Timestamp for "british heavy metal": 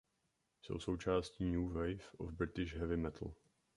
2.31-3.33